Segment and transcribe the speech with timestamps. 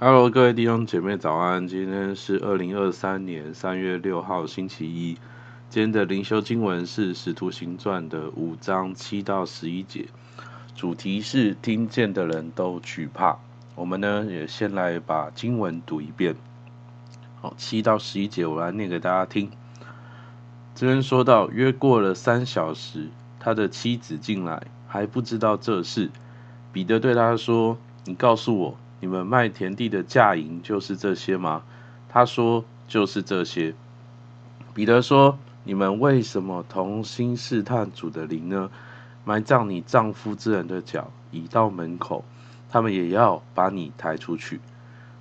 [0.00, 1.68] Hello，各位弟兄姐妹早安！
[1.68, 5.16] 今天是二零二三年三月六号星期一。
[5.70, 10.06] 今天的灵修经文是《使徒行传》的五章七到十一节，
[10.74, 13.38] 主题是听见的人都惧怕。
[13.76, 16.34] 我们呢也先来把经文读一遍。
[17.40, 19.48] 好，七到十一节，我来念给大家听。
[20.74, 26.10] 这边说到，约过了三小时，他的妻子进来，还不知道这事。
[26.72, 31.62] 彼得对他说：“你告诉我。”你们卖田地的价银就是这些吗？
[32.08, 33.74] 他说就是这些。
[34.72, 38.70] 彼得说：你们为什么同心试探主的灵呢？
[39.26, 42.24] 埋葬你丈夫之人的脚已到门口，
[42.70, 44.58] 他们也要把你抬出去。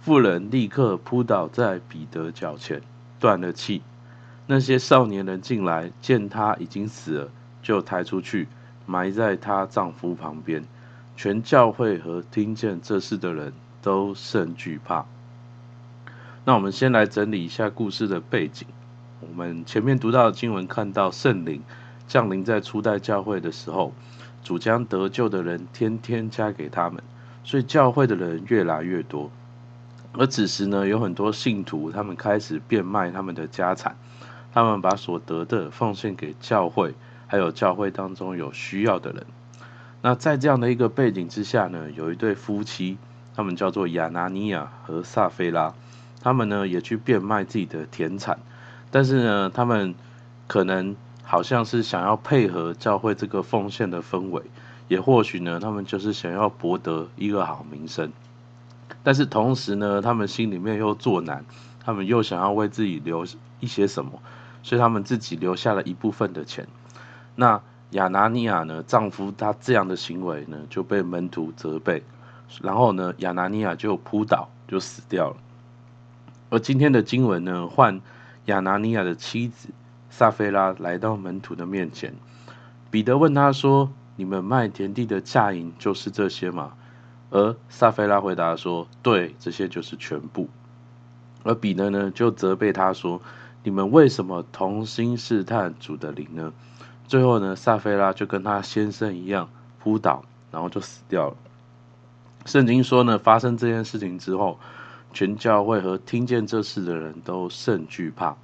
[0.00, 2.80] 妇人立刻扑倒在彼得脚前，
[3.20, 3.82] 断了气。
[4.46, 7.28] 那些少年人进来，见他已经死了，
[7.62, 8.48] 就抬出去，
[8.86, 10.64] 埋在她丈夫旁边。
[11.14, 13.52] 全教会和听见这事的人。
[13.86, 15.06] 都甚惧怕。
[16.44, 18.66] 那我们先来整理一下故事的背景。
[19.20, 21.62] 我们前面读到的经文，看到圣灵
[22.08, 23.92] 降临在初代教会的时候，
[24.42, 27.00] 主将得救的人天天加给他们，
[27.44, 29.30] 所以教会的人越来越多。
[30.14, 33.96] 而此时呢，有很多信徒，他们开始变卖他们的家产，
[34.52, 36.92] 他们把所得的奉献给教会，
[37.28, 39.24] 还有教会当中有需要的人。
[40.02, 42.98] 那在这样的一个背景之下呢，有一对夫妻。
[43.36, 45.74] 他们叫做亚拿尼亚和撒非拉，
[46.22, 48.38] 他们呢也去变卖自己的田产，
[48.90, 49.94] 但是呢，他们
[50.46, 54.42] 可能好像是想要配合教会这个奉献的氛围，
[54.88, 58.10] 也或许呢，他们就是想要博得一个好名声，
[59.02, 61.44] 但是同时呢，他们心里面又作难，
[61.84, 63.26] 他们又想要为自己留
[63.60, 64.22] 一些什么，
[64.62, 66.66] 所以他们自己留下了一部分的钱。
[67.34, 72.02] 那亚拿尼亚呢，丈夫他这样的行为呢，就被门徒责备。
[72.62, 75.36] 然后呢，亚拿尼亚就扑倒，就死掉了。
[76.50, 78.00] 而今天的经文呢，换
[78.46, 79.68] 亚拿尼亚的妻子
[80.10, 82.14] 撒菲拉来到门徒的面前，
[82.90, 86.72] 彼得问他说：“你们卖田地的价银就是这些吗？”
[87.30, 90.48] 而撒菲拉回答说：“对，这些就是全部。”
[91.42, 93.20] 而彼得呢，就责备他说
[93.64, 96.52] ：“你们为什么同心试探主的灵呢？”
[97.08, 99.48] 最后呢，撒菲拉就跟他先生一样
[99.80, 101.36] 扑倒，然后就死掉了。
[102.46, 104.58] 圣经说呢，发生这件事情之后，
[105.12, 108.36] 全教会和听见这事的人都甚惧怕，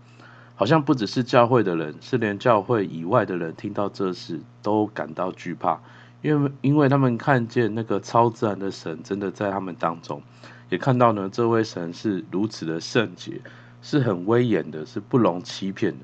[0.56, 5.80] 好像不只是教会的人，是连教会以外的人听到这事都感到惧怕，
[6.20, 10.20] 因为因为他们看见那个超自然的神真的在他们当中，
[10.68, 13.40] 也看到呢，这位神是如此的圣洁，
[13.82, 15.98] 是很威严的，是不容欺骗的。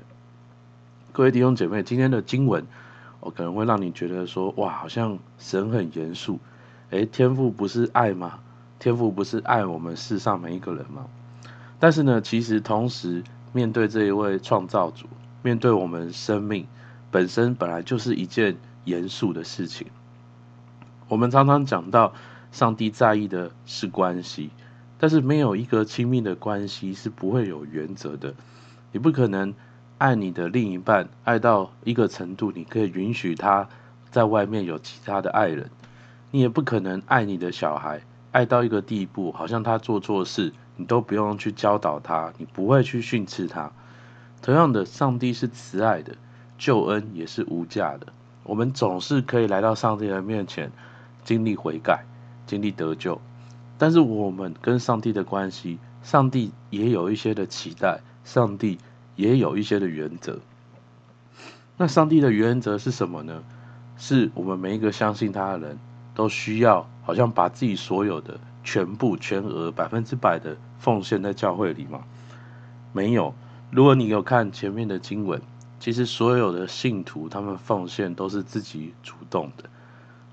[1.11, 2.65] 各位弟兄姐妹，今天的经文，
[3.19, 6.39] 我可能会让你觉得说，哇，好像神很严肃。
[6.91, 8.39] 诶，天赋不是爱吗？
[8.79, 11.05] 天赋不是爱我们世上每一个人吗？
[11.79, 15.05] 但是呢，其实同时面对这一位创造主，
[15.43, 16.65] 面对我们生命
[17.11, 19.87] 本身，本来就是一件严肃的事情。
[21.07, 22.13] 我们常常讲到，
[22.51, 24.49] 上帝在意的是关系，
[24.97, 28.33] 但是没有一个亲密的关系是不会有原则的。
[28.91, 29.53] 你不可能
[29.99, 33.67] 爱你的另一半爱到一个程度，你可以允许他
[34.09, 35.69] 在外面有其他的爱人。
[36.31, 38.01] 你也不可能爱你的小孩
[38.31, 43.71] 爱到一个地步，好像他做错事，你都不用去教导他，你不会去训斥他。
[44.41, 46.15] 同样的，上帝是慈爱的，
[46.57, 48.07] 救恩也是无价的。
[48.43, 50.71] 我们总是可以来到上帝的面前，
[51.23, 52.05] 经历悔改，
[52.45, 53.19] 经历得救。
[53.77, 58.77] 但是我们跟上帝的关系，上帝也有一些的期待，上帝
[59.15, 60.39] 也有一些的原则。
[61.77, 63.43] 那上帝的原则是什么呢？
[63.97, 65.77] 是我们每一个相信他的人。
[66.19, 72.01] 都需要好像把自己所有的全部全额百分之百的奉献在教会里吗？
[72.91, 73.33] 没有。
[73.71, 75.41] 如果你有看前面的经文，
[75.79, 79.69] 其实所有的信徒他们奉献都是自己主动的。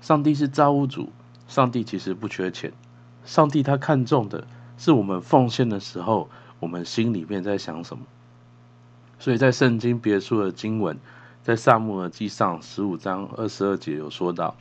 [0.01, 1.07] 上帝是造物主，
[1.47, 2.73] 上帝其实不缺钱。
[3.23, 4.45] 上帝他看重的
[4.77, 6.29] 是我们奉献的时候，
[6.59, 8.03] 我们心里面在想什么。
[9.19, 10.99] 所以在圣经别处的经文，
[11.43, 14.53] 在撒母耳记上十五章二十二节有说到。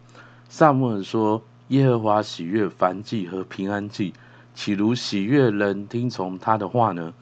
[0.48, 4.14] 撒母耳说：“耶和华喜悦燔祭和平安祭，
[4.54, 7.12] 岂如喜悦人听从他的话呢？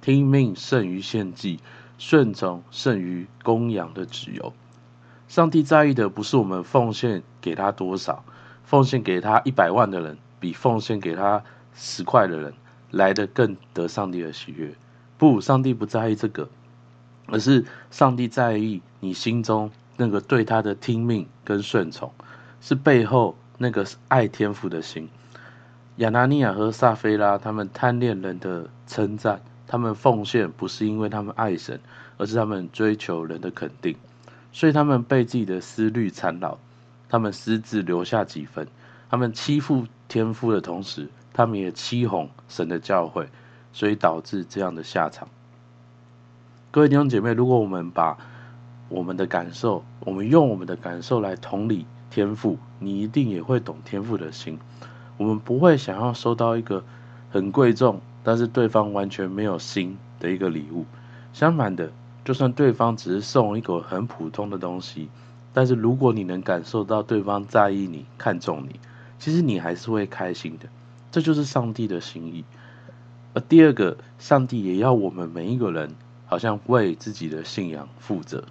[0.00, 1.58] 听命胜于献祭，
[1.96, 4.52] 顺从胜于公羊的脂油。
[5.28, 8.22] 上帝在意的不是我们奉献给他多少，
[8.64, 11.42] 奉献给他一百万的人，比奉献给他
[11.74, 12.52] 十块的人
[12.90, 14.74] 来得更得上帝的喜悦。
[15.16, 16.48] 不，上帝不在意这个，
[17.28, 22.12] 而是上帝在意你心中那个对他的听命跟顺从。”
[22.64, 25.10] 是背后那个爱天父的心，
[25.96, 31.78] 亚拿尼亚和撒非拉，他们贪恋人的称赞，他们奉献不是因为他们爱神，
[32.16, 33.94] 而是他们追求人的肯定，
[34.50, 36.58] 所以他们被自己的思虑缠绕，
[37.10, 38.66] 他们私自留下几分，
[39.10, 43.26] 他们欺负天父的同时，他们也欺哄神的教诲，
[43.74, 45.28] 所以导致这样的下场。
[46.70, 48.16] 各位弟兄姐妹，如果我们把
[48.88, 51.84] 我们的感受，我们用我们的感受来同理
[52.14, 54.56] 天赋，你一定也会懂天赋的心。
[55.16, 56.84] 我们不会想要收到一个
[57.28, 60.84] 很贵重，但是对方完全没有心的一个礼物。
[61.32, 61.90] 相反的，
[62.24, 65.08] 就算对方只是送一个很普通的东西，
[65.52, 68.78] 但是如果你能感受到对方在意你、看重你，
[69.18, 70.68] 其实你还是会开心的。
[71.10, 72.44] 这就是上帝的心意。
[73.32, 75.96] 而第二个，上帝也要我们每一个人，
[76.26, 78.44] 好像为自己的信仰负责。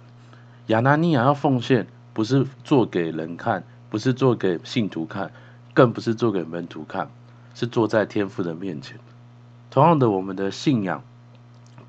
[0.66, 5.30] 亚拿尼亚要奉献，不是做给人看，不是做给信徒看。
[5.74, 7.10] 更不是做给门徒看，
[7.52, 8.96] 是坐在天父的面前。
[9.70, 11.02] 同样的，我们的信仰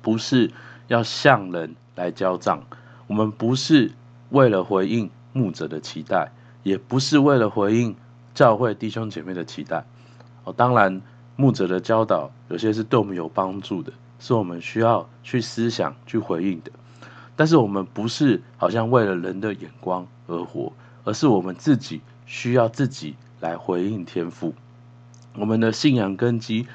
[0.02, 0.50] 不是
[0.88, 2.64] 要向人来交账，
[3.06, 3.92] 我们不是
[4.30, 6.32] 为了回应牧者的期待，
[6.64, 7.94] 也不是为了回应
[8.34, 9.84] 教会弟兄姐妹的期待。
[10.42, 11.00] 哦，当然，
[11.36, 16.72] 牧者的教导有些是对我们有帮助的，是我们需要去思想、去回应的。
[17.36, 20.72] 但是，我们不是好像为了人的眼光而活，
[21.04, 23.14] 而是我们自己需要自己。
[23.38, 24.54] 来回应天赋，
[25.34, 26.66] 我们的信仰根基，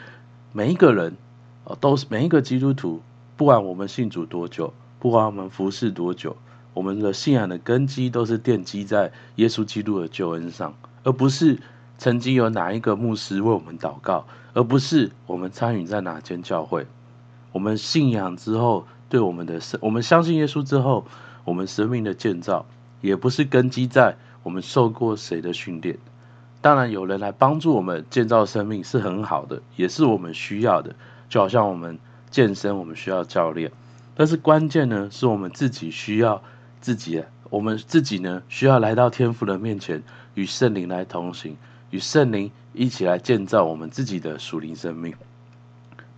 [0.54, 1.18] 每一个人
[1.66, 3.02] 啊，都是每一个基督徒，
[3.36, 6.38] 不管我们信主多久，不管我们服侍多久，
[6.76, 11.60] 我们的信仰的根基都是奠基在耶稣基督的救恩上，而不是
[11.98, 16.86] 曾经有哪一个牧师为我们祷告，而不是我们参与在哪间教会。
[17.52, 21.06] 我们信仰之后，对我们的生，我们相信耶稣之后，
[21.44, 22.66] 我们生命的建造，
[23.02, 25.98] 也不是根基在我们受过谁的训练。
[26.62, 30.96] 当然，有人来帮助我们建造生命是很好的，也是我们需要的。
[31.28, 32.00] 就好像我们
[32.30, 33.70] 健身，我们需要教练。
[34.16, 36.42] 但是关键呢，是我们自己需要
[36.80, 40.02] 自己，我们自己呢需要来到天父的面前，
[40.36, 41.58] 与圣灵来同行，
[41.90, 45.14] 与圣灵一起来建造我们自己的属灵生命。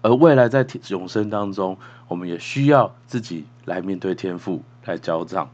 [0.03, 1.77] 而未来在永生当中，
[2.07, 5.49] 我们也需要自己来面对天父来交账。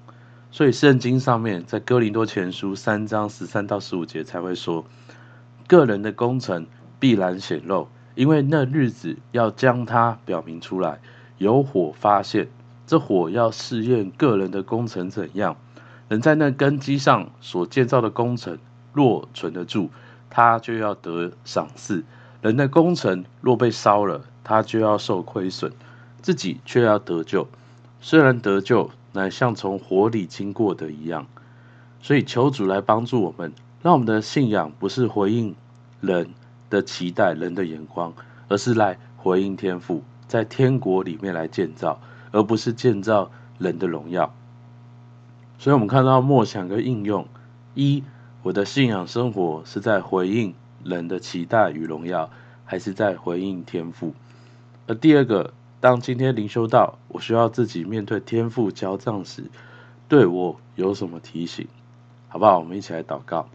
[0.52, 4.84] 所以圣经上面在哥林多前书三章十三到十五节才会说，
[5.68, 6.66] 个人的工程
[7.00, 11.00] 必然显露，因为那日子要将它表明出来，
[11.38, 12.50] 有火发现，
[12.88, 15.56] 这火要试验个人的工程怎样，
[16.08, 18.58] 能在那根基上所建造的工程
[18.94, 19.92] 若存得住，
[20.32, 22.02] 他就要得赏赐；
[22.42, 25.72] 人的工程若被烧了，他就要受亏损，
[26.24, 27.48] 自己却要得救，
[28.02, 28.90] 虽然得救。
[29.12, 31.26] 乃像从火里经过的一样，
[32.00, 33.52] 所以求主来帮助我们，
[33.82, 35.56] 让我们的信仰不是回应
[36.00, 36.30] 人
[36.70, 38.14] 的期待、人的眼光，
[38.48, 42.00] 而是来回应天赋，在天国里面来建造，
[42.32, 44.32] 而不是建造人的荣耀。
[45.58, 47.28] 所以，我们看到默想跟应用：
[47.74, 48.04] 一，
[48.44, 50.54] 我的信仰生活是在回应
[50.84, 52.30] 人的期待与荣耀，
[52.64, 54.14] 还是在回应天赋？
[54.90, 55.54] 而第二个。
[55.82, 59.46] 当今天灵修到我需要自己面对天父交账时，
[60.10, 61.70] 对我有什么提醒？
[62.28, 62.60] 好不好？
[62.60, 63.48] 我们一起来祷告。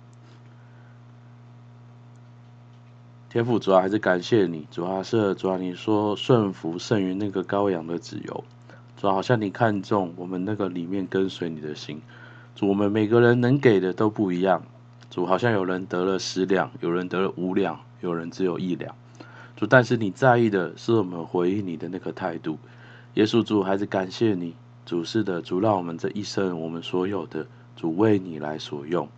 [3.29, 8.43] 天父，主要还是感谢你，主要是主要你说顺服胜于那个羔羊的自由，
[8.97, 12.01] 主要好像你看重我们那个里面跟随你的心。
[12.57, 14.63] 主，我们每个人能给的都不一样。
[15.11, 18.97] 主，好像有人得了十两，有人得了五两，有人只有一两。
[19.57, 22.59] 主，但是你在意的是我们回应你的那个态度。
[23.15, 27.47] 耶稣主，还是感谢你，主是的，主让我们这一生我们所有的
[27.77, 29.09] 主为你来所用。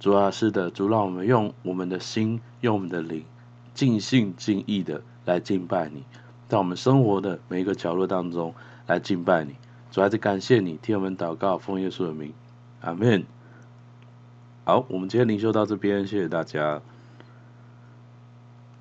[0.00, 3.24] 主啊，是的，主让我们用我们的心，用我们的灵，
[3.72, 6.02] 尽心尽意的来敬拜你，
[6.48, 8.52] 在我们生活的每一个角落当中
[8.86, 9.54] 来敬拜你。
[9.92, 12.32] 主，还是感谢你，替我们祷告，奉耶稣的名，
[12.80, 13.24] 阿门。
[14.64, 16.82] 好，我们今天灵修到这边，谢谢大家。